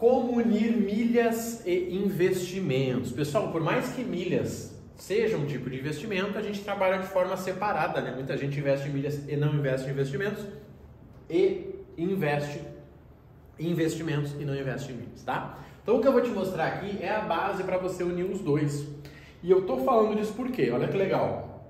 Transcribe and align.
Como 0.00 0.38
unir 0.38 0.72
milhas 0.78 1.62
e 1.66 1.94
investimentos? 1.94 3.12
Pessoal, 3.12 3.52
por 3.52 3.60
mais 3.60 3.92
que 3.92 4.02
milhas 4.02 4.74
seja 4.96 5.36
um 5.36 5.44
tipo 5.44 5.68
de 5.68 5.78
investimento, 5.78 6.38
a 6.38 6.42
gente 6.42 6.64
trabalha 6.64 7.00
de 7.00 7.06
forma 7.06 7.36
separada, 7.36 8.00
né? 8.00 8.10
Muita 8.14 8.34
gente 8.34 8.58
investe 8.58 8.88
em 8.88 8.92
milhas 8.92 9.28
e 9.28 9.36
não 9.36 9.54
investe 9.54 9.88
em 9.88 9.90
investimentos 9.90 10.46
e 11.28 11.84
investe 11.98 12.62
em 13.58 13.70
investimentos 13.70 14.32
e 14.40 14.44
não 14.46 14.56
investe 14.56 14.90
em 14.90 14.94
milhas, 14.94 15.22
tá? 15.22 15.58
Então 15.82 15.98
o 15.98 16.00
que 16.00 16.08
eu 16.08 16.12
vou 16.12 16.22
te 16.22 16.30
mostrar 16.30 16.68
aqui 16.68 16.96
é 17.02 17.10
a 17.10 17.20
base 17.20 17.62
para 17.62 17.76
você 17.76 18.02
unir 18.02 18.24
os 18.24 18.40
dois. 18.40 18.86
E 19.42 19.50
eu 19.50 19.66
tô 19.66 19.84
falando 19.84 20.16
disso 20.16 20.32
porque, 20.34 20.70
olha 20.70 20.88
que 20.88 20.96
legal. 20.96 21.68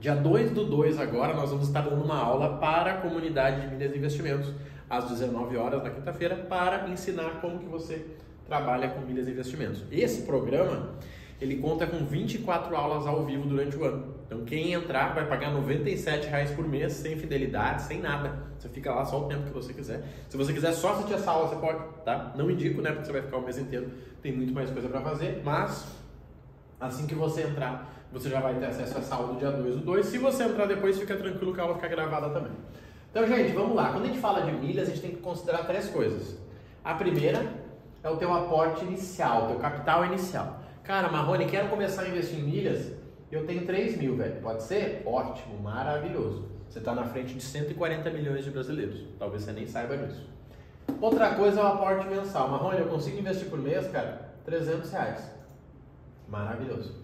Dia 0.00 0.14
2 0.14 0.52
do 0.52 0.64
2 0.64 0.98
agora 0.98 1.34
nós 1.34 1.50
vamos 1.50 1.66
estar 1.66 1.82
dando 1.82 2.02
uma 2.02 2.16
aula 2.16 2.56
para 2.56 2.94
a 2.94 2.96
comunidade 3.02 3.60
de 3.60 3.66
milhas 3.66 3.94
e 3.94 3.98
investimentos 3.98 4.54
às 4.92 5.08
19 5.08 5.56
horas 5.56 5.82
na 5.82 5.88
quinta-feira 5.88 6.36
para 6.36 6.86
ensinar 6.90 7.40
como 7.40 7.58
que 7.58 7.64
você 7.64 8.04
trabalha 8.44 8.90
com 8.90 9.00
milhas 9.00 9.26
e 9.26 9.30
investimentos. 9.30 9.82
Esse 9.90 10.26
programa 10.26 10.90
ele 11.40 11.56
conta 11.56 11.86
com 11.86 12.04
24 12.04 12.76
aulas 12.76 13.06
ao 13.06 13.24
vivo 13.24 13.48
durante 13.48 13.74
o 13.74 13.84
ano. 13.86 14.14
Então 14.26 14.44
quem 14.44 14.74
entrar 14.74 15.14
vai 15.14 15.26
pagar 15.26 15.50
R$ 15.50 15.94
reais 16.28 16.50
por 16.50 16.68
mês, 16.68 16.92
sem 16.92 17.16
fidelidade, 17.16 17.82
sem 17.84 18.02
nada. 18.02 18.34
Você 18.58 18.68
fica 18.68 18.92
lá 18.92 19.02
só 19.06 19.24
o 19.24 19.28
tempo 19.28 19.44
que 19.44 19.50
você 19.50 19.72
quiser. 19.72 20.04
Se 20.28 20.36
você 20.36 20.52
quiser 20.52 20.72
só 20.74 20.92
assistir 20.92 21.14
essa 21.14 21.30
aula, 21.30 21.48
você 21.48 21.56
pode, 21.56 21.78
tá? 22.04 22.34
Não 22.36 22.50
indico, 22.50 22.82
né? 22.82 22.90
Porque 22.92 23.06
você 23.06 23.12
vai 23.12 23.22
ficar 23.22 23.38
o 23.38 23.42
mês 23.42 23.56
inteiro. 23.56 23.90
Tem 24.20 24.30
muito 24.30 24.52
mais 24.52 24.70
coisa 24.70 24.90
para 24.90 25.00
fazer, 25.00 25.40
mas 25.42 25.86
assim 26.78 27.06
que 27.06 27.14
você 27.14 27.44
entrar, 27.44 27.90
você 28.12 28.28
já 28.28 28.40
vai 28.40 28.54
ter 28.56 28.66
acesso 28.66 28.98
a 28.98 29.00
essa 29.00 29.14
aula 29.14 29.32
do 29.32 29.38
dia 29.38 29.50
2 29.50 29.76
do 29.76 29.80
2. 29.80 30.04
Se 30.04 30.18
você 30.18 30.44
entrar 30.44 30.66
depois, 30.66 30.98
fica 30.98 31.16
tranquilo 31.16 31.54
que 31.54 31.60
a 31.60 31.62
aula 31.62 31.76
fica 31.76 31.88
gravada 31.88 32.28
também. 32.28 32.52
Então, 33.12 33.26
gente, 33.26 33.52
vamos 33.52 33.76
lá. 33.76 33.92
Quando 33.92 34.04
a 34.04 34.06
gente 34.06 34.18
fala 34.18 34.40
de 34.40 34.52
milhas, 34.52 34.88
a 34.88 34.90
gente 34.90 35.02
tem 35.02 35.10
que 35.10 35.18
considerar 35.18 35.66
três 35.66 35.90
coisas. 35.90 36.34
A 36.82 36.94
primeira 36.94 37.46
é 38.02 38.08
o 38.08 38.16
teu 38.16 38.32
aporte 38.32 38.86
inicial, 38.86 39.44
o 39.44 39.48
teu 39.48 39.58
capital 39.58 40.06
inicial. 40.06 40.60
Cara, 40.82 41.12
Marrone, 41.12 41.44
quero 41.44 41.68
começar 41.68 42.02
a 42.02 42.08
investir 42.08 42.38
em 42.38 42.42
milhas. 42.42 42.90
Eu 43.30 43.46
tenho 43.46 43.66
3 43.66 43.98
mil, 43.98 44.16
velho. 44.16 44.40
Pode 44.40 44.62
ser? 44.62 45.02
Ótimo, 45.04 45.60
maravilhoso. 45.60 46.48
Você 46.66 46.78
está 46.78 46.94
na 46.94 47.04
frente 47.04 47.34
de 47.34 47.42
140 47.42 48.08
milhões 48.08 48.44
de 48.44 48.50
brasileiros. 48.50 49.04
Talvez 49.18 49.42
você 49.42 49.52
nem 49.52 49.66
saiba 49.66 49.94
disso. 49.98 50.26
Outra 50.98 51.34
coisa 51.34 51.60
é 51.60 51.62
o 51.62 51.66
aporte 51.66 52.06
mensal. 52.06 52.48
Marrone, 52.48 52.78
eu 52.78 52.88
consigo 52.88 53.18
investir 53.18 53.50
por 53.50 53.58
mês, 53.58 53.86
cara? 53.88 54.32
300 54.46 54.90
reais. 54.90 55.30
Maravilhoso. 56.26 56.94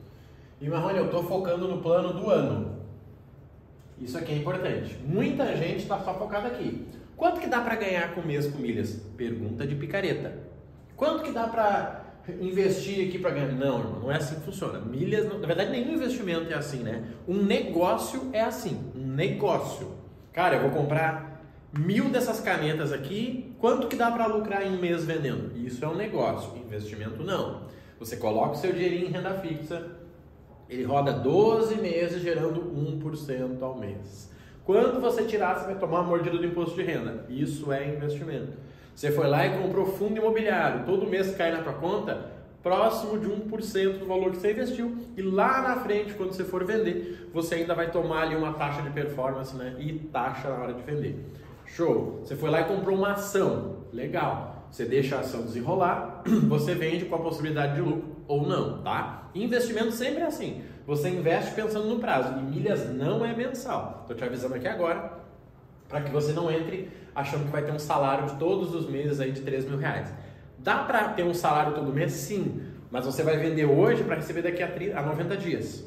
E 0.59 0.71
Marrone, 0.71 0.97
eu 0.97 1.05
estou 1.05 1.23
focando 1.23 1.69
no 1.69 1.83
plano 1.83 2.15
do 2.15 2.31
ano. 2.31 2.78
Isso 4.01 4.17
aqui 4.17 4.33
é 4.33 4.37
importante. 4.37 4.97
Muita 5.05 5.57
gente 5.57 5.83
está 5.83 5.99
só 6.01 6.15
focada 6.15 6.49
aqui. 6.49 6.87
Quanto 7.17 7.41
que 7.41 7.49
dá 7.49 7.61
para 7.61 7.77
ganhar 7.77 8.15
com 8.15 8.23
mês 8.23 8.47
com 8.47 8.59
milhas? 8.59 9.01
Pergunta 9.17 9.67
de 9.67 9.75
picareta. 9.75 10.33
Quanto 10.97 11.23
que 11.23 11.33
dá 11.33 11.49
para 11.49 12.09
investir 12.41 13.09
aqui 13.09 13.19
para 13.19 13.31
ganhar. 13.31 13.53
Não, 13.53 13.79
irmão, 13.79 14.01
não 14.01 14.13
é 14.13 14.17
assim 14.17 14.37
que 14.37 14.43
funciona. 14.43 14.79
Milhas, 14.81 15.27
na 15.27 15.47
verdade, 15.47 15.71
nenhum 15.71 15.95
investimento 15.95 16.53
é 16.53 16.55
assim, 16.55 16.79
né? 16.79 17.05
Um 17.27 17.43
negócio 17.43 18.29
é 18.33 18.41
assim. 18.41 18.93
Um 18.95 19.07
negócio. 19.07 19.93
Cara, 20.33 20.57
eu 20.57 20.63
vou 20.63 20.71
comprar 20.71 21.43
mil 21.77 22.09
dessas 22.09 22.41
canetas 22.41 22.93
aqui. 22.93 23.55
Quanto 23.59 23.89
que 23.89 23.97
dá 23.97 24.11
para 24.11 24.27
lucrar 24.27 24.67
em 24.67 24.77
um 24.77 24.81
mês 24.81 25.05
vendendo? 25.05 25.57
Isso 25.57 25.85
é 25.85 25.89
um 25.89 25.97
negócio. 25.97 26.57
Investimento 26.57 27.23
não. 27.23 27.67
Você 27.99 28.17
coloca 28.17 28.53
o 28.53 28.57
seu 28.57 28.73
dinheirinho 28.73 29.09
em 29.09 29.11
renda 29.11 29.35
fixa. 29.35 29.98
Ele 30.69 30.85
roda 30.85 31.13
12 31.13 31.77
meses 31.77 32.23
gerando 32.23 32.61
1% 32.61 33.63
ao 33.63 33.79
mês. 33.79 34.31
Quando 34.65 35.01
você 35.01 35.25
tirar, 35.25 35.59
você 35.59 35.67
vai 35.67 35.79
tomar 35.79 36.01
uma 36.01 36.09
mordida 36.09 36.37
do 36.37 36.45
imposto 36.45 36.75
de 36.75 36.83
renda. 36.83 37.25
Isso 37.29 37.73
é 37.73 37.89
investimento. 37.89 38.53
Você 38.95 39.11
foi 39.11 39.27
lá 39.27 39.47
e 39.47 39.63
comprou 39.63 39.87
fundo 39.87 40.19
imobiliário, 40.19 40.85
todo 40.85 41.07
mês 41.07 41.35
cai 41.37 41.53
na 41.53 41.63
tua 41.63 41.75
conta 41.75 42.33
próximo 42.63 43.19
de 43.19 43.27
1% 43.27 43.99
do 43.99 44.07
valor 44.07 44.33
que 44.33 44.39
você 44.39 44.53
investiu 44.53 44.97
e 45.17 45.23
lá 45.23 45.63
na 45.63 45.77
frente, 45.77 46.15
quando 46.15 46.33
você 46.33 46.45
for 46.45 46.65
vender, 46.65 47.31
você 47.33 47.57
ainda 47.57 47.75
vai 47.75 47.91
tomar 47.91 48.23
ali 48.23 48.37
uma 48.37 48.53
taxa 48.55 48.83
de 48.83 48.91
performance 48.91 49.57
né? 49.57 49.77
e 49.79 49.93
taxa 49.93 50.49
na 50.49 50.63
hora 50.63 50.75
de 50.75 50.83
vender. 50.83 51.17
Show! 51.65 52.21
Você 52.23 52.35
foi 52.35 52.51
lá 52.51 52.63
e 52.63 52.65
comprou 52.65 52.97
uma 52.97 53.13
ação, 53.13 53.85
legal. 53.93 54.58
Você 54.71 54.85
deixa 54.85 55.17
a 55.17 55.21
ação 55.21 55.43
desenrolar, 55.43 56.23
você 56.49 56.75
vende 56.75 57.07
com 57.07 57.15
a 57.15 57.19
possibilidade 57.19 57.75
de 57.75 57.81
lucro 57.81 58.17
ou 58.27 58.47
não, 58.47 58.83
tá? 58.83 59.31
Investimento 59.35 59.93
sempre 59.93 60.23
é 60.23 60.27
assim. 60.27 60.63
Você 60.87 61.09
investe 61.09 61.55
pensando 61.55 61.87
no 61.87 61.99
prazo 61.99 62.39
e 62.39 62.43
milhas 62.43 62.89
não 62.95 63.25
é 63.25 63.35
mensal. 63.35 64.01
Estou 64.03 64.17
te 64.17 64.25
avisando 64.25 64.55
aqui 64.55 64.69
agora 64.69 65.19
para 65.89 66.03
que 66.03 66.11
você 66.11 66.33
não 66.33 66.51
entre 66.51 66.91
achando 67.15 67.47
que 67.47 67.51
vai 67.51 67.63
ter 67.63 67.73
um 67.73 67.79
salário 67.79 68.27
de 68.27 68.37
todos 68.37 68.75
os 68.75 68.89
meses 68.89 69.21
aí 69.21 69.33
de 69.33 69.41
3 69.41 69.65
mil 69.65 69.79
reais. 69.79 70.13
Dá 70.59 70.85
para 70.85 71.09
ter 71.11 71.25
um 71.25 71.35
salário 71.35 71.75
todo 71.75 71.93
mês? 71.93 72.13
Sim, 72.13 72.63
mas 72.91 73.05
você 73.05 73.23
vai 73.23 73.37
vender 73.39 73.65
hoje 73.65 74.05
para 74.05 74.17
receber 74.17 74.43
daqui 74.43 74.63
a, 74.63 74.69
30, 74.71 74.99
a 74.99 75.03
90 75.03 75.37
dias. 75.37 75.85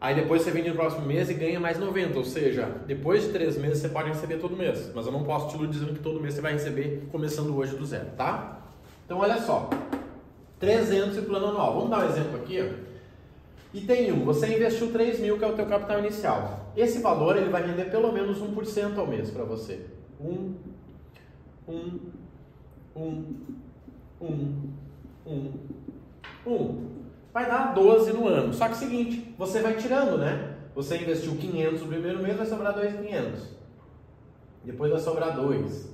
Aí 0.00 0.14
depois 0.14 0.42
você 0.42 0.52
vende 0.52 0.68
no 0.68 0.76
próximo 0.76 1.04
mês 1.04 1.28
e 1.28 1.34
ganha 1.34 1.58
mais 1.58 1.78
90, 1.78 2.16
ou 2.16 2.24
seja, 2.24 2.66
depois 2.86 3.24
de 3.24 3.32
três 3.32 3.58
meses 3.58 3.78
você 3.78 3.88
pode 3.88 4.08
receber 4.08 4.38
todo 4.38 4.56
mês, 4.56 4.92
mas 4.94 5.06
eu 5.06 5.12
não 5.12 5.24
posso 5.24 5.56
te 5.56 5.66
dizendo 5.66 5.92
que 5.92 5.98
todo 6.00 6.20
mês 6.20 6.34
você 6.34 6.40
vai 6.40 6.52
receber 6.52 7.08
começando 7.10 7.56
hoje 7.56 7.74
do 7.74 7.84
zero, 7.84 8.10
tá? 8.16 8.62
Então 9.04 9.18
olha 9.18 9.38
só, 9.38 9.68
300 10.60 11.18
e 11.18 11.22
plano 11.22 11.46
anual. 11.46 11.74
Vamos 11.74 11.90
dar 11.90 12.04
um 12.04 12.08
exemplo 12.08 12.36
aqui. 12.36 12.72
Item 13.74 14.12
1, 14.12 14.24
você 14.24 14.54
investiu 14.54 14.92
3 14.92 15.20
mil, 15.20 15.38
que 15.38 15.44
é 15.44 15.48
o 15.48 15.54
teu 15.54 15.66
capital 15.66 15.98
inicial. 15.98 16.72
Esse 16.76 17.00
valor 17.00 17.36
ele 17.36 17.50
vai 17.50 17.66
render 17.66 17.86
pelo 17.86 18.12
menos 18.12 18.38
1% 18.38 18.98
ao 18.98 19.06
mês 19.06 19.30
para 19.30 19.44
você. 19.44 19.84
1, 20.20 20.54
1, 21.68 21.98
1, 22.96 23.24
1, 24.20 24.72
1, 25.26 25.52
1. 26.46 26.97
Vai 27.32 27.46
dar 27.46 27.74
12 27.74 28.12
no 28.12 28.26
ano. 28.26 28.52
Só 28.52 28.66
que 28.66 28.72
é 28.72 28.76
o 28.76 28.78
seguinte, 28.78 29.34
você 29.38 29.60
vai 29.60 29.74
tirando, 29.74 30.18
né? 30.18 30.56
Você 30.74 30.96
investiu 30.96 31.36
500 31.36 31.82
no 31.82 31.88
primeiro 31.88 32.22
mês, 32.22 32.36
vai 32.36 32.46
sobrar 32.46 32.74
2.500. 32.74 33.58
Depois 34.64 34.90
vai 34.90 35.00
sobrar 35.00 35.36
2. 35.36 35.88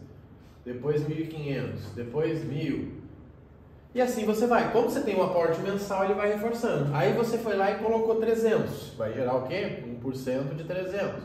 Depois 0.64 1.02
1.500. 1.02 1.94
Depois 1.94 2.44
1.000. 2.44 2.88
E 3.94 4.00
assim 4.00 4.24
você 4.24 4.46
vai. 4.46 4.72
Como 4.72 4.90
você 4.90 5.00
tem 5.00 5.16
um 5.16 5.22
aporte 5.22 5.60
mensal, 5.60 6.04
ele 6.04 6.14
vai 6.14 6.32
reforçando. 6.32 6.94
Aí 6.94 7.12
você 7.12 7.38
foi 7.38 7.56
lá 7.56 7.70
e 7.70 7.78
colocou 7.78 8.16
300. 8.16 8.94
Vai 8.96 9.12
gerar 9.12 9.36
o 9.36 9.46
quê? 9.46 9.84
1% 10.02 10.54
de 10.56 10.64
300. 10.64 11.22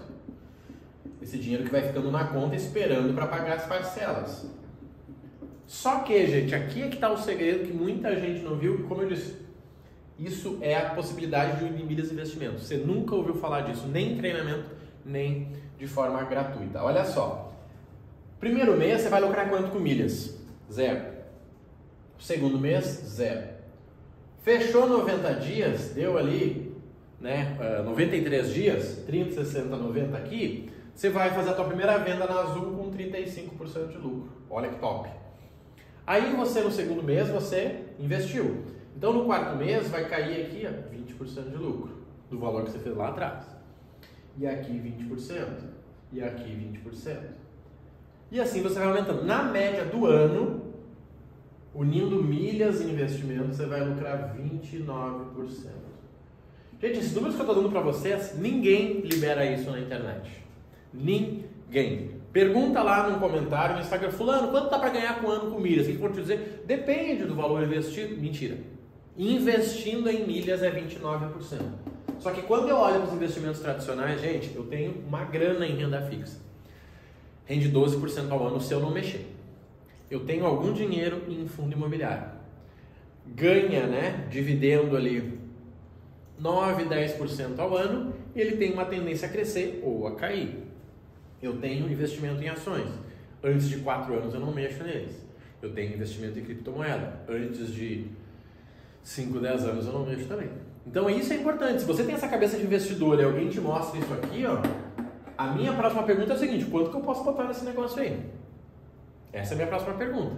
Esse 1.21 1.37
dinheiro 1.37 1.63
que 1.65 1.71
vai 1.71 1.81
ficando 1.81 2.11
na 2.11 2.25
conta 2.25 2.55
esperando 2.55 3.13
para 3.15 3.25
pagar 3.25 3.57
as 3.57 3.65
parcelas. 3.65 4.45
Só 5.65 5.99
que, 5.99 6.27
gente, 6.27 6.53
aqui 6.53 6.83
é 6.83 6.87
que 6.87 6.95
está 6.95 7.11
o 7.11 7.17
segredo 7.17 7.65
que 7.65 7.73
muita 7.73 8.15
gente 8.19 8.41
não 8.41 8.55
viu. 8.55 8.85
Como 8.87 9.01
eu 9.01 9.09
disse, 9.09 9.35
isso 10.19 10.57
é 10.61 10.75
a 10.75 10.89
possibilidade 10.89 11.59
de 11.59 11.65
unir 11.65 11.85
milhas 11.85 12.11
investimentos. 12.11 12.63
Você 12.63 12.77
nunca 12.77 13.15
ouviu 13.15 13.35
falar 13.35 13.61
disso, 13.61 13.87
nem 13.87 14.13
em 14.13 14.17
treinamento, 14.17 14.65
nem 15.05 15.53
de 15.77 15.87
forma 15.87 16.21
gratuita. 16.23 16.83
Olha 16.83 17.05
só. 17.05 17.53
Primeiro 18.39 18.75
mês 18.77 19.01
você 19.01 19.09
vai 19.09 19.21
lucrar 19.21 19.49
quanto 19.49 19.71
com 19.71 19.79
milhas? 19.79 20.37
Zero. 20.71 21.19
Segundo 22.19 22.59
mês, 22.59 22.85
zero. 22.85 23.47
Fechou 24.41 24.87
90 24.87 25.33
dias, 25.35 25.89
deu 25.89 26.17
ali 26.17 26.69
né, 27.19 27.57
93 27.85 28.53
dias, 28.53 29.03
30, 29.05 29.43
60, 29.43 29.75
90 29.75 30.17
aqui, 30.17 30.69
você 30.93 31.09
vai 31.09 31.29
fazer 31.29 31.51
a 31.51 31.53
tua 31.53 31.65
primeira 31.65 31.97
venda 31.97 32.25
na 32.25 32.41
Azul 32.41 32.75
com 32.75 32.91
35% 32.91 33.87
de 33.87 33.97
lucro. 33.97 34.29
Olha 34.49 34.69
que 34.69 34.79
top. 34.79 35.09
Aí 36.05 36.35
você 36.35 36.61
no 36.61 36.71
segundo 36.71 37.03
mês 37.03 37.29
você 37.29 37.85
investiu. 37.99 38.78
Então 38.99 39.13
no 39.13 39.23
quarto 39.23 39.55
mês 39.55 39.87
vai 39.87 40.09
cair 40.09 40.45
aqui 40.45 40.67
ó, 40.67 40.93
20% 40.93 41.51
de 41.51 41.55
lucro 41.55 41.99
do 42.29 42.37
valor 42.37 42.65
que 42.65 42.71
você 42.71 42.79
fez 42.79 42.95
lá 42.95 43.07
atrás. 43.07 43.45
E 44.37 44.45
aqui 44.45 44.73
20%. 44.73 45.47
E 46.11 46.21
aqui 46.21 46.79
20%. 46.83 47.17
E 48.29 48.41
assim 48.41 48.61
você 48.61 48.75
vai 48.75 48.89
aumentando. 48.89 49.23
Na 49.23 49.43
média 49.43 49.85
do 49.85 50.05
ano, 50.05 50.69
Unindo 51.73 52.21
milhas 52.21 52.81
e 52.81 52.85
investimentos, 52.85 53.55
você 53.55 53.65
vai 53.65 53.87
lucrar 53.87 54.35
29%. 54.35 55.69
Gente, 56.81 56.99
esses 56.99 57.13
números 57.13 57.35
que 57.35 57.41
eu 57.41 57.45
estou 57.45 57.55
dando 57.55 57.71
para 57.71 57.81
vocês, 57.81 58.35
ninguém 58.37 59.01
libera 59.01 59.45
isso 59.45 59.69
na 59.69 59.79
internet. 59.79 60.29
Ninguém. 60.93 62.19
Pergunta 62.33 62.81
lá 62.81 63.09
no 63.09 63.19
comentário 63.19 63.75
no 63.75 63.81
Instagram, 63.81 64.11
fulano, 64.11 64.49
quanto 64.49 64.69
dá 64.69 64.79
para 64.79 64.89
ganhar 64.89 65.21
com 65.21 65.27
um 65.27 65.31
ano 65.31 65.51
com 65.51 65.59
milhas? 65.59 65.85
O 65.85 65.89
que 65.89 65.95
eu 65.95 65.99
vou 65.99 66.09
te 66.09 66.21
dizer? 66.21 66.63
Depende 66.65 67.25
do 67.25 67.35
valor 67.35 67.63
investido. 67.63 68.19
Mentira. 68.19 68.57
Investindo 69.19 70.09
em 70.09 70.25
milhas 70.25 70.63
é 70.63 70.71
29%. 70.71 71.59
Só 72.19 72.31
que 72.31 72.41
quando 72.41 72.69
eu 72.69 72.77
olho 72.77 73.01
para 73.01 73.09
os 73.09 73.13
investimentos 73.13 73.59
tradicionais, 73.59 74.19
gente, 74.19 74.55
eu 74.55 74.63
tenho 74.65 75.03
uma 75.07 75.23
grana 75.25 75.67
em 75.67 75.75
renda 75.75 76.01
fixa. 76.01 76.39
Rende 77.45 77.71
12% 77.71 78.31
ao 78.31 78.47
ano 78.47 78.59
se 78.59 78.73
eu 78.73 78.79
não 78.79 78.89
mexer 78.89 79.39
eu 80.09 80.21
tenho 80.21 80.45
algum 80.45 80.73
dinheiro 80.73 81.23
em 81.27 81.47
fundo 81.47 81.73
imobiliário. 81.73 82.31
Ganha, 83.27 83.85
né, 83.85 84.27
dividendo 84.29 84.97
ali 84.97 85.39
9, 86.37 86.85
10% 86.85 87.59
ao 87.59 87.75
ano 87.75 88.13
ele 88.35 88.57
tem 88.57 88.73
uma 88.73 88.85
tendência 88.85 89.27
a 89.27 89.31
crescer 89.31 89.81
ou 89.83 90.07
a 90.07 90.15
cair. 90.15 90.63
Eu 91.41 91.57
tenho 91.57 91.89
investimento 91.89 92.41
em 92.41 92.49
ações. 92.49 92.89
Antes 93.43 93.69
de 93.69 93.77
4 93.77 94.13
anos 94.13 94.33
eu 94.33 94.39
não 94.39 94.51
mexo 94.51 94.83
neles. 94.83 95.15
Eu 95.61 95.71
tenho 95.73 95.93
investimento 95.93 96.39
em 96.39 96.43
criptomoeda. 96.43 97.21
Antes 97.29 97.73
de 97.73 98.07
5, 99.09 99.39
10 99.39 99.63
anos 99.65 99.87
eu 99.87 99.93
não 99.93 100.05
mexo 100.05 100.27
também. 100.27 100.49
Então 100.85 101.09
isso 101.09 101.33
é 101.33 101.37
importante. 101.37 101.81
Se 101.81 101.87
você 101.87 102.03
tem 102.03 102.13
essa 102.13 102.27
cabeça 102.27 102.55
de 102.57 102.63
investidor 102.63 103.19
e 103.19 103.23
alguém 103.23 103.49
te 103.49 103.59
mostra 103.59 103.99
isso 103.99 104.13
aqui, 104.13 104.45
ó, 104.45 104.61
a 105.35 105.47
minha 105.47 105.73
próxima 105.73 106.03
pergunta 106.03 106.33
é 106.33 106.35
a 106.35 106.37
seguinte: 106.37 106.65
quanto 106.65 106.91
que 106.91 106.95
eu 106.95 107.01
posso 107.01 107.23
botar 107.23 107.45
nesse 107.45 107.65
negócio 107.65 107.99
aí? 107.99 108.19
Essa 109.33 109.53
é 109.53 109.55
a 109.55 109.57
minha 109.57 109.67
próxima 109.67 109.95
pergunta. 109.95 110.35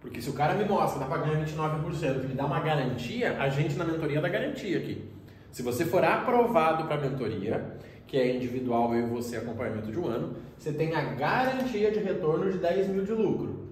Porque 0.00 0.20
se 0.20 0.28
o 0.28 0.32
cara 0.32 0.54
me 0.54 0.64
mostra 0.64 0.98
dá 0.98 1.06
para 1.06 1.22
ganhar 1.22 1.44
29%, 1.44 2.20
que 2.20 2.26
me 2.26 2.34
dá 2.34 2.46
uma 2.46 2.58
garantia, 2.58 3.40
a 3.40 3.48
gente 3.48 3.76
na 3.76 3.84
mentoria 3.84 4.20
dá 4.20 4.28
garantia 4.28 4.78
aqui. 4.78 5.08
Se 5.52 5.62
você 5.62 5.84
for 5.84 6.02
aprovado 6.02 6.84
para 6.84 6.96
a 6.96 7.00
mentoria, 7.00 7.78
que 8.08 8.16
é 8.16 8.34
individual, 8.34 8.92
eu 8.92 9.06
e 9.06 9.10
você, 9.10 9.36
acompanhamento 9.36 9.92
de 9.92 9.98
um 10.00 10.06
ano, 10.06 10.36
você 10.58 10.72
tem 10.72 10.96
a 10.96 11.02
garantia 11.14 11.92
de 11.92 12.00
retorno 12.00 12.50
de 12.50 12.58
10 12.58 12.88
mil 12.88 13.04
de 13.04 13.12
lucro. 13.12 13.67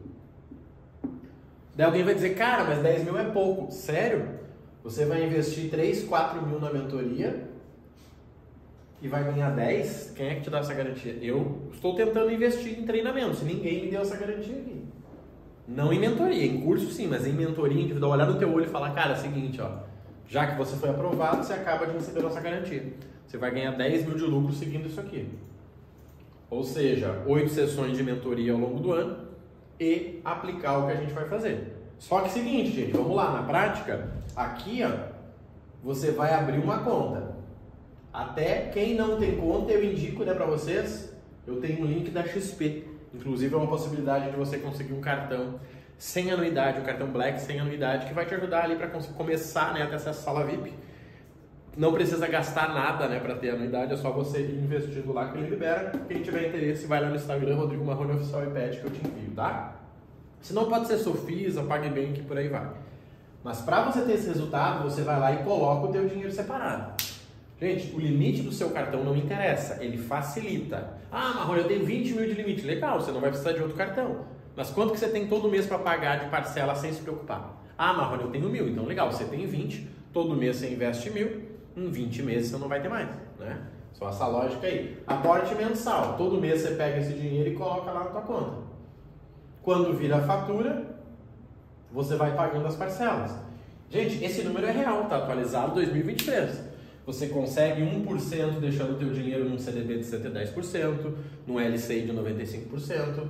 Daí 1.76 1.84
alguém 1.84 2.02
vai 2.02 2.14
dizer, 2.14 2.34
cara, 2.34 2.64
mas 2.64 2.78
10 2.78 3.04
mil 3.04 3.18
é 3.18 3.24
pouco. 3.24 3.70
Sério? 3.70 4.30
Você 4.82 5.04
vai 5.04 5.24
investir 5.24 5.70
3, 5.70 6.04
4 6.04 6.46
mil 6.46 6.58
na 6.58 6.72
mentoria 6.72 7.48
e 9.02 9.08
vai 9.08 9.24
ganhar 9.24 9.50
10? 9.50 10.14
Quem 10.16 10.28
é 10.28 10.34
que 10.36 10.40
te 10.42 10.50
dá 10.50 10.60
essa 10.60 10.72
garantia? 10.72 11.18
Eu 11.20 11.68
estou 11.72 11.94
tentando 11.94 12.32
investir 12.32 12.78
em 12.78 12.86
treinamento, 12.86 13.34
se 13.34 13.44
ninguém 13.44 13.84
me 13.84 13.90
deu 13.90 14.00
essa 14.00 14.16
garantia 14.16 14.56
aqui. 14.56 14.84
Não 15.68 15.92
em 15.92 15.98
mentoria, 15.98 16.46
em 16.46 16.60
curso 16.62 16.90
sim, 16.90 17.08
mas 17.08 17.26
em 17.26 17.32
mentoria 17.32 17.82
individual, 17.82 18.12
olhar 18.12 18.26
no 18.26 18.38
teu 18.38 18.50
olho 18.54 18.64
e 18.64 18.68
falar, 18.68 18.92
cara, 18.92 19.14
é 19.14 19.18
o 19.18 19.20
seguinte, 19.20 19.60
ó, 19.60 19.80
já 20.26 20.46
que 20.46 20.56
você 20.56 20.76
foi 20.76 20.88
aprovado, 20.88 21.44
você 21.44 21.52
acaba 21.52 21.86
de 21.86 21.92
receber 21.92 22.22
nossa 22.22 22.40
garantia. 22.40 22.94
Você 23.26 23.36
vai 23.36 23.50
ganhar 23.50 23.72
10 23.72 24.06
mil 24.06 24.16
de 24.16 24.24
lucro 24.24 24.52
seguindo 24.52 24.86
isso 24.86 25.00
aqui. 25.00 25.28
Ou 26.48 26.62
seja, 26.62 27.22
oito 27.26 27.50
sessões 27.50 27.96
de 27.96 28.02
mentoria 28.02 28.52
ao 28.52 28.58
longo 28.58 28.78
do 28.78 28.92
ano 28.92 29.26
e 29.78 30.20
aplicar 30.24 30.78
o 30.78 30.86
que 30.86 30.92
a 30.92 30.96
gente 30.96 31.12
vai 31.12 31.28
fazer. 31.28 31.76
Só 31.98 32.20
que 32.20 32.30
seguinte, 32.30 32.70
gente, 32.70 32.92
vamos 32.92 33.16
lá, 33.16 33.32
na 33.32 33.42
prática, 33.42 34.10
aqui 34.34 34.82
ó, 34.84 34.90
você 35.82 36.10
vai 36.10 36.34
abrir 36.34 36.58
uma 36.58 36.78
conta. 36.80 37.36
Até 38.12 38.70
quem 38.72 38.94
não 38.94 39.18
tem 39.18 39.36
conta, 39.36 39.72
eu 39.72 39.84
indico 39.84 40.24
né, 40.24 40.34
para 40.34 40.46
vocês, 40.46 41.14
eu 41.46 41.60
tenho 41.60 41.82
um 41.82 41.86
link 41.86 42.10
da 42.10 42.24
XP. 42.26 42.84
Inclusive 43.14 43.54
é 43.54 43.56
uma 43.56 43.66
possibilidade 43.66 44.30
de 44.30 44.36
você 44.36 44.58
conseguir 44.58 44.92
um 44.92 45.00
cartão 45.00 45.60
sem 45.98 46.30
anuidade, 46.30 46.80
um 46.80 46.84
cartão 46.84 47.08
Black 47.08 47.40
sem 47.40 47.58
anuidade, 47.58 48.06
que 48.06 48.14
vai 48.14 48.26
te 48.26 48.34
ajudar 48.34 48.64
ali 48.64 48.76
para 48.76 48.88
começar 48.88 49.72
né, 49.72 49.82
até 49.82 49.94
essa 49.94 50.12
sala 50.12 50.44
VIP. 50.44 50.72
Não 51.76 51.92
precisa 51.92 52.26
gastar 52.26 52.72
nada 52.72 53.06
né, 53.06 53.20
para 53.20 53.34
ter 53.34 53.50
anuidade, 53.50 53.92
é 53.92 53.96
só 53.96 54.10
você 54.10 54.40
ir 54.40 54.64
investindo 54.64 55.12
lá 55.12 55.30
que 55.30 55.38
ele 55.38 55.50
libera. 55.50 55.92
Quem 56.08 56.22
tiver 56.22 56.48
interesse, 56.48 56.86
vai 56.86 57.00
lá 57.00 57.08
no 57.08 57.16
Instagram, 57.16 57.56
Rodrigo 57.56 57.84
Marrone 57.84 58.12
Oficial 58.12 58.44
e 58.44 58.50
pede 58.50 58.80
que 58.80 58.84
eu 58.84 58.90
te 58.90 59.00
envio, 59.06 59.25
tá? 59.36 59.76
Se 60.40 60.52
não 60.52 60.64
pode 60.64 60.88
ser 60.88 60.98
Sofisa, 60.98 61.62
PagBank, 61.62 62.22
por 62.22 62.38
aí 62.38 62.48
vai. 62.48 62.68
Mas 63.44 63.60
para 63.60 63.82
você 63.82 64.02
ter 64.02 64.14
esse 64.14 64.26
resultado, 64.26 64.82
você 64.82 65.02
vai 65.02 65.20
lá 65.20 65.32
e 65.32 65.44
coloca 65.44 65.86
o 65.86 65.92
teu 65.92 66.08
dinheiro 66.08 66.32
separado. 66.32 66.94
Gente, 67.60 67.94
o 67.94 67.98
limite 67.98 68.42
do 68.42 68.52
seu 68.52 68.70
cartão 68.70 69.04
não 69.04 69.16
interessa, 69.16 69.82
ele 69.82 69.96
facilita. 69.96 70.94
Ah, 71.10 71.32
Marrone, 71.34 71.60
eu 71.60 71.68
tenho 71.68 71.86
20 71.86 72.12
mil 72.12 72.26
de 72.26 72.34
limite. 72.34 72.66
Legal, 72.66 73.00
você 73.00 73.12
não 73.12 73.20
vai 73.20 73.30
precisar 73.30 73.52
de 73.52 73.62
outro 73.62 73.76
cartão. 73.76 74.24
Mas 74.54 74.70
quanto 74.70 74.92
que 74.92 74.98
você 74.98 75.08
tem 75.08 75.26
todo 75.26 75.48
mês 75.48 75.66
para 75.66 75.78
pagar 75.78 76.18
de 76.18 76.30
parcela 76.30 76.74
sem 76.74 76.92
se 76.92 77.00
preocupar? 77.00 77.62
Ah, 77.78 77.92
Marrone, 77.92 78.24
eu 78.24 78.30
tenho 78.30 78.48
mil. 78.48 78.68
Então, 78.68 78.84
legal, 78.84 79.10
você 79.10 79.24
tem 79.24 79.46
20, 79.46 79.88
todo 80.12 80.34
mês 80.34 80.56
você 80.56 80.70
investe 80.70 81.10
mil, 81.10 81.42
em 81.76 81.90
20 81.90 82.22
meses 82.22 82.50
você 82.50 82.58
não 82.58 82.68
vai 82.68 82.80
ter 82.80 82.88
mais, 82.88 83.08
né? 83.38 83.58
Só 83.92 84.08
essa 84.10 84.26
lógica 84.26 84.66
aí. 84.66 84.98
Aporte 85.06 85.54
mensal, 85.54 86.16
todo 86.18 86.40
mês 86.40 86.60
você 86.60 86.74
pega 86.74 86.98
esse 86.98 87.14
dinheiro 87.14 87.50
e 87.50 87.54
coloca 87.54 87.90
lá 87.90 88.04
na 88.04 88.10
tua 88.10 88.22
conta. 88.22 88.75
Quando 89.66 89.94
vira 89.94 90.18
a 90.18 90.20
fatura, 90.20 90.84
você 91.90 92.14
vai 92.14 92.36
pagando 92.36 92.68
as 92.68 92.76
parcelas. 92.76 93.36
Gente, 93.90 94.24
esse 94.24 94.44
número 94.44 94.64
é 94.64 94.70
real, 94.70 95.06
tá 95.06 95.16
atualizado 95.16 95.74
2023. 95.74 96.62
Você 97.04 97.26
consegue 97.26 97.82
1% 97.82 98.60
deixando 98.60 98.92
o 98.92 98.94
teu 98.94 99.10
dinheiro 99.10 99.48
num 99.48 99.58
CDB 99.58 99.98
de 99.98 100.04
110%, 100.04 101.12
num 101.48 101.58
LCI 101.58 102.02
de 102.02 102.12
95%. 102.12 103.28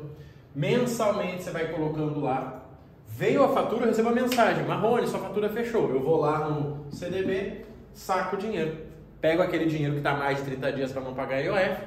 Mensalmente 0.55 1.43
você 1.43 1.50
vai 1.53 1.73
colocando 1.73 2.21
lá. 2.21 2.67
Veio 3.09 3.43
a 3.43 3.49
fatura, 3.49 3.85
eu 3.85 3.88
recebo 3.88 4.11
a 4.11 4.12
mensagem. 4.12 4.62
Marrone, 4.67 5.06
sua 5.06 5.21
fatura 5.21 5.49
fechou. 5.49 5.88
Eu 5.88 6.03
vou 6.03 6.21
lá 6.21 6.50
no 6.50 6.85
CDB, 6.93 7.65
saco 7.94 8.37
o 8.37 8.38
dinheiro. 8.38 8.77
Pego 9.23 9.41
aquele 9.41 9.65
dinheiro 9.65 9.94
que 9.94 10.00
está 10.00 10.12
mais 10.12 10.37
de 10.37 10.44
30 10.44 10.73
dias 10.73 10.93
para 10.93 11.00
não 11.00 11.15
pagar 11.15 11.41
IOF 11.41 11.83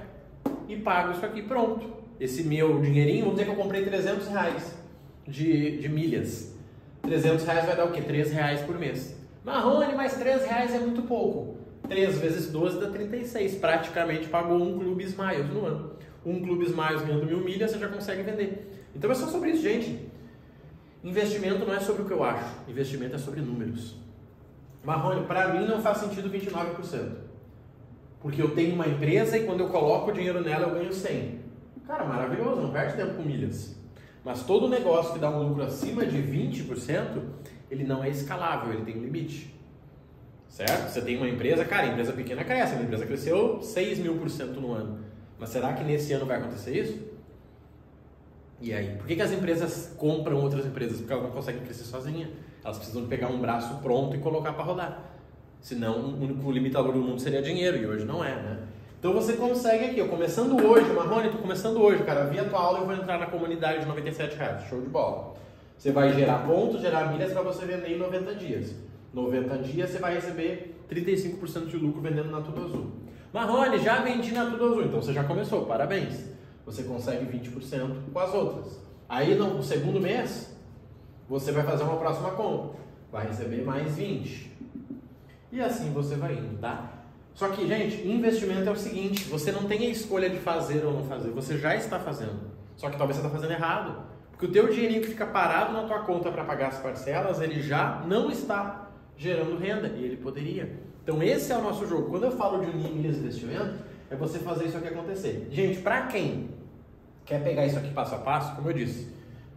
e 0.67 0.75
pago 0.75 1.11
isso 1.11 1.23
aqui. 1.23 1.43
Pronto. 1.43 1.98
Esse 2.19 2.43
meu 2.43 2.81
dinheirinho, 2.81 3.25
vamos 3.25 3.39
dizer 3.39 3.45
que 3.45 3.57
eu 3.57 3.61
comprei 3.63 3.83
300 3.85 4.27
reais 4.27 4.75
de, 5.27 5.77
de 5.79 5.89
milhas. 5.89 6.53
300 7.01 7.45
reais 7.45 7.65
vai 7.65 7.75
dar 7.75 7.85
o 7.85 7.91
quê? 7.91 8.01
3 8.01 8.31
reais 8.31 8.61
por 8.61 8.77
mês. 8.77 9.15
Marrone, 9.43 9.95
mas 9.95 10.13
3 10.15 10.45
reais 10.45 10.73
é 10.73 10.79
muito 10.79 11.03
pouco. 11.03 11.57
3 11.87 12.17
vezes 12.17 12.51
12 12.51 12.79
dá 12.79 12.89
36. 12.89 13.55
Praticamente 13.55 14.27
pagou 14.27 14.61
um 14.61 14.77
clube 14.77 15.03
Smiles 15.03 15.49
no 15.49 15.65
ano 15.65 15.99
um 16.25 16.41
Clube 16.41 16.65
Smiles 16.65 17.01
ganhando 17.01 17.25
mil 17.25 17.39
milhas, 17.39 17.71
você 17.71 17.79
já 17.79 17.87
consegue 17.87 18.23
vender. 18.23 18.81
Então 18.95 19.11
é 19.11 19.15
só 19.15 19.27
sobre 19.27 19.51
isso, 19.51 19.63
gente. 19.63 20.07
Investimento 21.03 21.65
não 21.65 21.73
é 21.73 21.79
sobre 21.79 22.01
o 22.01 22.05
que 22.05 22.11
eu 22.11 22.23
acho, 22.23 22.45
investimento 22.67 23.15
é 23.15 23.17
sobre 23.17 23.39
números. 23.39 23.95
Marrone, 24.83 25.25
para 25.25 25.53
mim 25.53 25.65
não 25.65 25.81
faz 25.81 25.99
sentido 25.99 26.29
29%. 26.29 27.29
Porque 28.21 28.41
eu 28.41 28.53
tenho 28.53 28.75
uma 28.75 28.87
empresa 28.87 29.37
e 29.37 29.45
quando 29.45 29.61
eu 29.61 29.69
coloco 29.69 30.11
o 30.11 30.13
dinheiro 30.13 30.41
nela 30.41 30.67
eu 30.67 30.73
ganho 30.73 30.91
100. 30.91 31.48
Cara, 31.89 32.05
maravilhoso, 32.05 32.61
não 32.61 32.71
perde 32.71 32.95
tempo 32.95 33.15
com 33.15 33.23
milhas. 33.23 33.75
Mas 34.23 34.43
todo 34.43 34.69
negócio 34.69 35.11
que 35.11 35.17
dá 35.17 35.27
um 35.31 35.47
lucro 35.47 35.63
acima 35.63 36.05
de 36.05 36.19
20%, 36.19 37.19
ele 37.71 37.83
não 37.83 38.03
é 38.03 38.09
escalável, 38.09 38.71
ele 38.71 38.85
tem 38.85 38.95
um 38.95 39.01
limite. 39.01 39.55
Certo? 40.47 40.87
Você 40.87 41.01
tem 41.01 41.17
uma 41.17 41.27
empresa, 41.27 41.65
cara, 41.65 41.87
a 41.87 41.89
empresa 41.89 42.13
pequena 42.13 42.43
cresce, 42.43 42.75
a 42.75 42.81
empresa 42.83 43.07
cresceu 43.07 43.59
6 43.63 43.97
mil 43.97 44.19
por 44.19 44.29
cento 44.29 44.61
no 44.61 44.71
ano. 44.71 44.99
Mas 45.39 45.49
será 45.49 45.73
que 45.73 45.83
nesse 45.83 46.13
ano 46.13 46.27
vai 46.27 46.37
acontecer 46.37 46.77
isso? 46.77 46.99
E 48.61 48.71
aí? 48.71 48.95
Por 48.95 49.07
que, 49.07 49.15
que 49.15 49.21
as 49.23 49.31
empresas 49.31 49.91
compram 49.97 50.37
outras 50.43 50.67
empresas? 50.67 50.99
Porque 50.99 51.11
elas 51.11 51.25
não 51.25 51.31
conseguem 51.31 51.63
crescer 51.63 51.85
sozinhas. 51.85 52.29
Elas 52.63 52.77
precisam 52.77 53.07
pegar 53.07 53.29
um 53.29 53.39
braço 53.41 53.79
pronto 53.81 54.15
e 54.15 54.19
colocar 54.19 54.53
para 54.53 54.63
rodar. 54.63 55.11
Senão, 55.59 56.01
o 56.01 56.23
único 56.23 56.51
limitador 56.51 56.93
do 56.93 56.99
mundo 56.99 57.19
seria 57.19 57.41
dinheiro, 57.41 57.77
e 57.77 57.87
hoje 57.87 58.05
não 58.05 58.23
é, 58.23 58.35
né? 58.35 58.59
Então 58.99 59.13
você 59.13 59.37
consegue 59.37 59.85
aqui, 59.85 60.01
ó, 60.01 60.07
começando 60.09 60.61
hoje, 60.61 60.91
Marrone, 60.91 61.29
tô 61.29 61.37
começando 61.37 61.77
hoje, 61.77 62.03
cara, 62.03 62.25
via 62.25 62.43
tua 62.43 62.59
aula 62.59 62.79
eu 62.79 62.85
vou 62.85 62.93
entrar 62.93 63.17
na 63.17 63.27
comunidade 63.27 63.79
de 63.79 63.85
97 63.85 64.35
reais, 64.35 64.67
show 64.67 64.81
de 64.81 64.89
bola. 64.89 65.35
Você 65.77 65.93
vai 65.93 66.11
gerar 66.13 66.45
pontos, 66.45 66.81
gerar 66.81 67.09
milhas 67.09 67.31
para 67.31 67.41
você 67.41 67.65
vender 67.65 67.95
em 67.95 67.97
90 67.97 68.35
dias. 68.35 68.75
90 69.13 69.57
dias 69.59 69.89
você 69.89 69.99
vai 69.99 70.15
receber 70.15 70.83
35% 70.91 71.67
de 71.67 71.77
lucro 71.77 72.01
vendendo 72.01 72.29
na 72.29 72.41
Tudo 72.41 72.65
Azul. 72.65 72.91
Marrone, 73.31 73.79
já 73.79 74.01
vendi 74.01 74.33
na 74.33 74.47
Tudo 74.47 74.65
Azul. 74.65 74.83
Então 74.83 75.01
você 75.01 75.13
já 75.13 75.23
começou, 75.23 75.65
parabéns. 75.65 76.25
Você 76.65 76.83
consegue 76.83 77.25
20% 77.25 78.11
com 78.11 78.19
as 78.19 78.33
outras. 78.33 78.81
Aí 79.07 79.33
no 79.33 79.63
segundo 79.63 80.01
mês, 80.01 80.53
você 81.29 81.53
vai 81.53 81.63
fazer 81.63 81.83
uma 81.83 81.95
próxima 81.95 82.31
compra. 82.31 82.77
Vai 83.09 83.27
receber 83.27 83.63
mais 83.63 83.95
20. 83.95 84.51
E 85.53 85.61
assim 85.61 85.93
você 85.93 86.15
vai 86.15 86.33
indo, 86.33 86.59
tá? 86.59 86.98
Só 87.39 87.47
que, 87.47 87.65
gente, 87.65 88.05
investimento 88.05 88.67
é 88.67 88.71
o 88.73 88.75
seguinte: 88.75 89.23
você 89.29 89.49
não 89.49 89.63
tem 89.63 89.87
a 89.87 89.89
escolha 89.89 90.29
de 90.29 90.39
fazer 90.39 90.83
ou 90.83 90.91
não 90.91 91.05
fazer, 91.05 91.29
você 91.29 91.57
já 91.57 91.73
está 91.73 91.97
fazendo. 91.97 92.37
Só 92.75 92.89
que 92.89 92.97
talvez 92.97 93.15
você 93.15 93.25
está 93.25 93.33
fazendo 93.33 93.53
errado. 93.53 93.95
Porque 94.29 94.45
o 94.45 94.51
teu 94.51 94.67
dinheirinho 94.67 95.01
que 95.01 95.07
fica 95.07 95.25
parado 95.25 95.71
na 95.71 95.83
tua 95.83 95.99
conta 95.99 96.29
para 96.29 96.43
pagar 96.43 96.67
as 96.67 96.79
parcelas, 96.79 97.39
ele 97.39 97.61
já 97.61 98.03
não 98.05 98.29
está 98.29 98.89
gerando 99.15 99.57
renda 99.57 99.87
e 99.87 100.03
ele 100.03 100.17
poderia. 100.17 100.69
Então 101.01 101.23
esse 101.23 101.49
é 101.53 101.57
o 101.57 101.61
nosso 101.61 101.87
jogo. 101.87 102.09
Quando 102.09 102.25
eu 102.25 102.31
falo 102.31 102.59
de 102.59 102.71
unir 102.71 103.07
investimento, 103.07 103.75
é 104.09 104.17
você 104.17 104.39
fazer 104.39 104.65
isso 104.65 104.75
aqui 104.75 104.89
acontecer. 104.89 105.47
Gente, 105.49 105.79
para 105.79 106.07
quem 106.07 106.49
quer 107.23 107.41
pegar 107.41 107.65
isso 107.65 107.79
aqui 107.79 107.93
passo 107.93 108.15
a 108.15 108.17
passo, 108.17 108.53
como 108.57 108.69
eu 108.69 108.73
disse, 108.73 109.07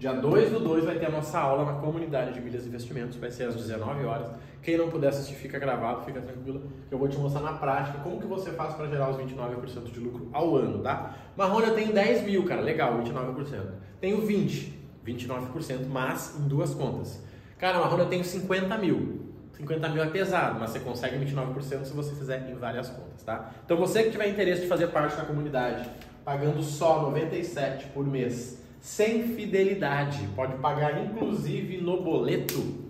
dia 0.02 0.12
2 0.12 0.50
do 0.50 0.59
2 0.59 0.85
vai 0.85 0.99
ter 0.99 1.06
a 1.06 1.11
nossa 1.11 1.38
aula 1.38 1.64
na 1.64 1.78
comunidade 1.78 2.35
de 2.35 2.40
milhas 2.40 2.64
de 2.64 2.68
investimentos, 2.68 3.16
vai 3.18 3.30
ser 3.30 3.44
às 3.44 3.54
19 3.54 4.04
horas. 4.04 4.32
Quem 4.61 4.76
não 4.76 4.90
puder 4.90 5.11
assistir, 5.11 5.35
fica 5.35 5.61
gravado, 5.61 6.04
fica 6.04 6.21
tranquilo, 6.21 6.73
que 6.88 6.92
eu 6.92 6.99
vou 6.99 7.06
te 7.06 7.16
mostrar 7.16 7.40
na 7.40 7.52
prática 7.52 7.99
como 8.00 8.21
que 8.21 8.26
você 8.26 8.50
faz 8.50 8.75
para 8.75 8.88
gerar 8.88 9.11
os 9.11 9.16
29% 9.16 9.92
de 9.92 10.00
lucro 10.00 10.28
ao 10.32 10.56
ano, 10.56 10.80
tá? 10.80 11.14
Marrone, 11.37 11.68
eu 11.68 11.75
tenho 11.76 11.92
10 11.92 12.25
mil, 12.25 12.44
cara, 12.44 12.61
legal, 12.61 12.99
29%. 12.99 13.61
Tenho 14.00 14.21
20, 14.26 14.76
29%, 15.06 15.87
mas 15.88 16.37
em 16.37 16.49
duas 16.49 16.75
contas. 16.75 17.23
Cara, 17.56 17.78
Marrone, 17.78 18.02
eu 18.02 18.09
tenho 18.09 18.25
50 18.25 18.76
mil. 18.78 19.21
50 19.52 19.88
mil 19.88 20.02
é 20.02 20.06
pesado, 20.06 20.59
mas 20.59 20.71
você 20.71 20.80
consegue 20.80 21.25
29% 21.25 21.85
se 21.85 21.92
você 21.92 22.12
fizer 22.16 22.50
em 22.50 22.56
várias 22.56 22.88
contas, 22.88 23.23
tá? 23.23 23.52
Então 23.64 23.76
você 23.76 24.02
que 24.02 24.11
tiver 24.11 24.26
interesse 24.28 24.62
de 24.62 24.66
fazer 24.66 24.88
parte 24.88 25.14
da 25.14 25.25
comunidade, 25.25 25.88
pagando 26.25 26.61
só 26.61 27.02
97 27.02 27.87
por 27.90 28.04
mês, 28.04 28.62
sem 28.82 29.28
fidelidade, 29.28 30.28
pode 30.34 30.56
pagar 30.56 31.00
inclusive 31.00 31.80
no 31.80 32.02
boleto. 32.02 32.82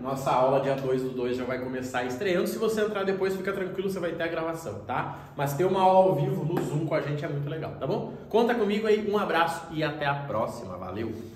Nossa 0.00 0.30
aula 0.30 0.60
dia 0.60 0.76
2 0.76 1.02
do 1.02 1.10
2 1.10 1.36
já 1.36 1.44
vai 1.44 1.58
começar 1.58 2.04
estreando. 2.04 2.46
Se 2.46 2.56
você 2.56 2.82
entrar 2.82 3.02
depois, 3.02 3.34
fica 3.34 3.52
tranquilo, 3.52 3.90
você 3.90 3.98
vai 3.98 4.12
ter 4.12 4.22
a 4.22 4.28
gravação, 4.28 4.80
tá? 4.86 5.18
Mas 5.36 5.54
ter 5.54 5.64
uma 5.64 5.80
aula 5.80 6.10
ao 6.10 6.14
vivo 6.14 6.44
no 6.44 6.62
Zoom 6.62 6.86
com 6.86 6.94
a 6.94 7.00
gente 7.00 7.24
é 7.24 7.28
muito 7.28 7.50
legal, 7.50 7.72
tá 7.80 7.86
bom? 7.86 8.12
Conta 8.28 8.54
comigo 8.54 8.86
aí, 8.86 9.10
um 9.10 9.18
abraço 9.18 9.66
e 9.72 9.82
até 9.82 10.06
a 10.06 10.14
próxima. 10.14 10.76
Valeu! 10.76 11.33